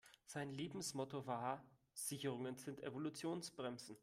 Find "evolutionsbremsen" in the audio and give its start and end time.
2.81-3.95